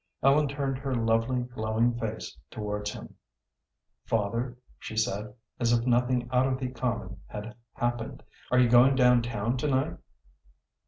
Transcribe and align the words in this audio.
Ellen 0.23 0.47
turned 0.47 0.79
her 0.79 0.95
lovely, 0.95 1.41
glowing 1.43 1.93
face 1.99 2.35
towards 2.49 2.91
him. 2.93 3.13
"Father," 4.05 4.57
she 4.79 4.97
said, 4.97 5.35
as 5.59 5.73
if 5.73 5.85
nothing 5.85 6.27
out 6.31 6.47
of 6.47 6.57
the 6.57 6.69
common 6.69 7.21
had 7.27 7.53
happened, 7.73 8.23
"are 8.49 8.57
you 8.57 8.67
going 8.67 8.95
down 8.95 9.21
town 9.21 9.57
to 9.57 9.67
night?" 9.67 9.97